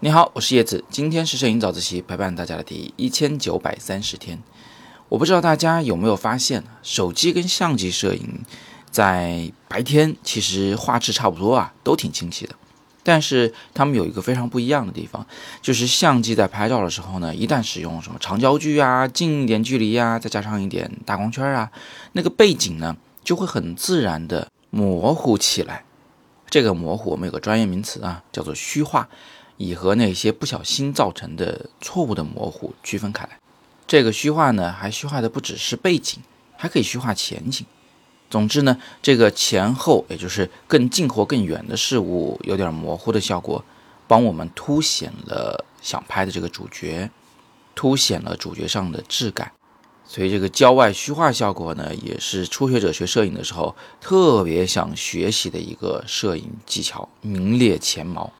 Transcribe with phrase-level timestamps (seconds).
[0.00, 4.40] 你好，我是叶子，今天是摄影早自习陪伴大家的第一千九百三十天。
[5.08, 8.40] 我不知道大家有没有发现，手机跟相机摄影
[8.90, 12.54] 在白天其实画质差不多啊，都挺清晰的。
[13.02, 15.26] 但是它们有一个非常不一样的地方，
[15.60, 21.70] 就是相机在拍照的时候呢，一旦使用什么长焦距啊、近一点距离啊，再加上一点大光圈啊，
[22.12, 25.84] 那个背景呢就会很自然的模糊起来。
[26.50, 29.08] 这个模糊我们有个专业名词啊，叫做虚化。
[29.60, 33.40] 以和那些不小心造成的错误的模糊区分开来。
[33.88, 36.22] 这个虚化呢，还虚化的不只是背景，
[36.56, 37.66] 还可以虚化前景。
[38.30, 43.64] 总之呢，这个前后，也就是更近或更远的事物有点模糊的效果，
[44.06, 47.10] 帮我们凸显了想拍的这个主角，
[47.74, 49.50] 凸显了主角上的质感。
[50.10, 58.32] 所以这个焦外虚化效果呢，也是初学者学摄影的时候特别想学习的一个摄影技巧，名列前茅。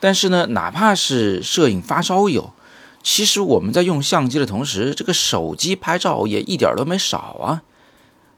[0.00, 2.52] 但是呢，哪怕是摄影发烧友，
[3.04, 7.62] 其实我们在用相机的同时，这个手机拍照也一点都没少啊。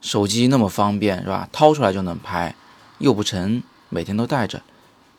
[0.02, 1.48] 手机那么方便，是吧？
[1.50, 2.55] 掏出来就能拍，
[2.98, 4.60] 又不沉，每天都带着。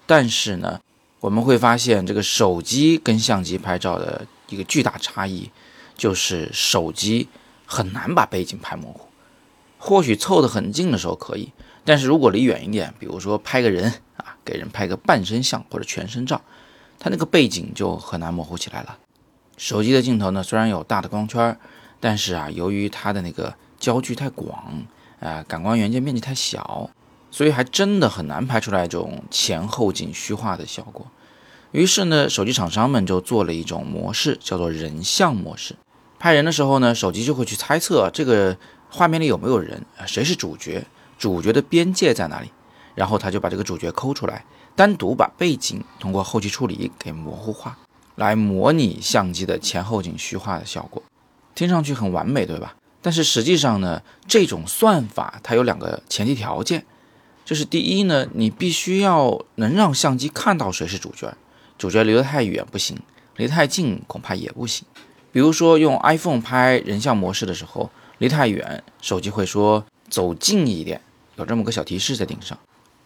[0.06, 0.80] 但是呢，
[1.20, 5.50] 我们会发现这个手机跟相机拍照的一个巨大差异，
[5.98, 7.28] 就是手机
[7.66, 9.08] 很难把背景拍模糊。
[9.78, 11.52] 或许凑得很近的时候可以，
[11.84, 14.38] 但是如果离远一点，比如说拍个人啊。
[14.46, 16.40] 给人拍个半身像或者全身照，
[17.00, 19.00] 它那个背景就很难模糊起来了。
[19.58, 21.58] 手机的镜头呢，虽然有大的光圈，
[22.00, 24.86] 但是啊，由于它的那个焦距太广，
[25.20, 26.92] 啊，感光元件面积太小，
[27.32, 31.08] 所以还真的很难拍出来这种前后景虚化的效果。
[31.72, 35.76] 于是呢，手机厂商们就做了一种模式，叫做人像模式。
[36.20, 38.58] 拍人的时候呢，手机就会去猜测这个
[38.90, 40.86] 画面里有没有人，谁是主角，
[41.18, 42.52] 主角的边界在哪里。
[42.96, 47.78] 然后他就把这个主角抠出来，单独把背景通过后期处理给模糊化，
[48.16, 51.04] 来模拟相机的前后景虚化的效果，
[51.54, 52.78] 听上去很完美，对吧？
[53.02, 56.86] 但是实际上呢，这种算法它有两个前提条件，
[57.44, 61.36] 就是第一呢，你必须要能让相机看到谁是主角，
[61.78, 62.98] 主角离得太远不行，
[63.36, 64.88] 离太近恐怕也不行。
[65.36, 71.02] 比如说用 iPhone 拍人像模式的时候，离太远，手机会说走近一点，
[71.36, 72.58] 有这么个小提示在顶上。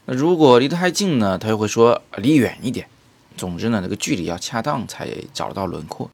[0.05, 2.87] 那如果离得太近呢，它又会说离远一点。
[3.35, 6.07] 总之呢，这个距离要恰当才找得到轮廓。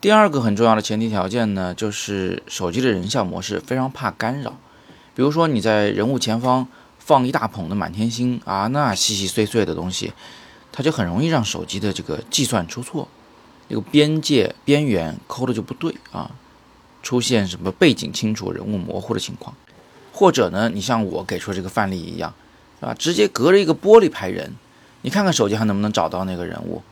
[0.00, 4.58] 第二个很重要的前提条件呢，就是手机的人像模式非常怕干扰。
[5.14, 6.66] 比如说你在人物前方
[6.98, 10.14] 放一大捧的满天星啊，那细细碎碎的东西，
[10.72, 13.06] 它就很容易让手机的这个计算出错，
[13.68, 16.30] 这个边界边缘抠的就不对啊，
[17.02, 19.54] 出现什么背景清楚、人物模糊的情况。
[20.12, 22.32] 或者呢，你像我给出这个范例一样。
[22.80, 24.52] 啊，直接隔着一个玻璃拍人，
[25.00, 26.82] 你看看手机还能不能找到那个人物？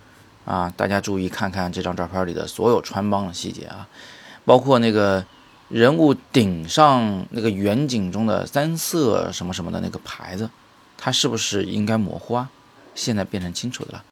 [0.47, 3.87] 啊，大家注意看看这张照片里的所有穿帮的细节啊，
[4.47, 5.23] 包括那个
[5.69, 10.49] 人物顶上那个远景中的三色什么什么的那个牌子，
[10.97, 12.49] 它是不是应该模糊啊？
[12.95, 14.05] 现在变成清楚的了。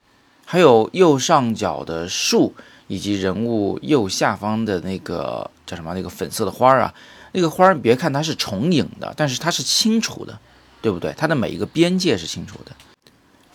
[0.51, 2.53] 还有右上角的树
[2.89, 6.93] 以及人物右下方的那个叫什么那个粉色的花啊，
[7.31, 10.37] 那个花儿别看它是重影的，但是它是清楚的。
[10.83, 11.13] 对不对？
[11.15, 12.73] 它的每一个边界是清楚的，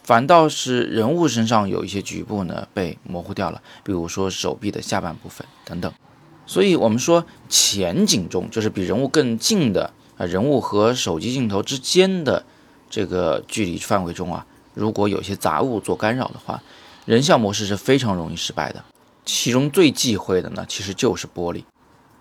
[0.04, 5.92] 反倒是人物身上有一些局部呢被模糊掉了，比如说手臂的下半部分等等。
[6.46, 12.46] 所以，我们说前景中就是比人物更近的啊，人物和手机镜头之间的
[12.92, 14.46] 这个距离范围中啊，
[14.76, 16.62] 如果有些杂物做干扰的话，
[17.06, 18.84] 人像模式是非常容易失败的。
[19.26, 21.64] 其中最忌讳的呢，其实就是玻璃。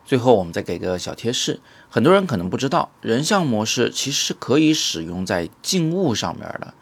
[0.06, 6.72] 最后，我们再给个小贴士，很多人可能不知道，人像模式其实是可以使用在静物上面的，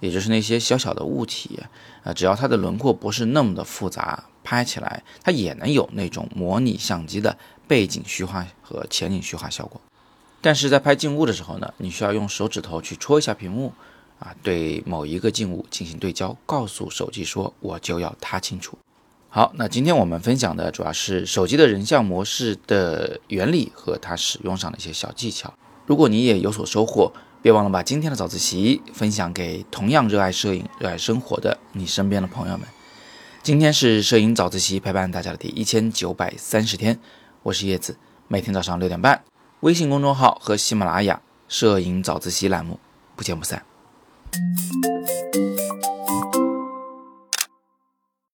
[0.00, 1.60] 也就是那些小小的物体
[2.04, 9.80] 啊，只要它的轮廓不是那么的复杂，拍起来它也能有那种模拟相机的背景虚化和前景虚化效果。
[10.40, 13.72] 但是在拍静物的时候呢，你需要用手指头去戳一下屏幕，
[14.18, 18.76] 啊，对某一个静物进行对焦，告诉手机说我就要它清楚。
[19.28, 25.52] 好，那今天我们分享的主要是手机的人像模式的原理和它使用上的一些小技巧。
[25.86, 32.66] 如果你也有所收获，别忘了把今天的早自习分享给同样热爱摄影、热爱生活的你身边的朋友们。
[33.42, 36.98] 今天是摄影早自习陪伴大家的第一千九百三十天，
[37.44, 37.96] 我是叶子，
[38.26, 39.22] 每天早上六点半，
[39.60, 42.80] 微信公众号和喜马拉雅摄影早自习栏目
[43.14, 43.67] 不见不散。
[44.36, 45.47] Música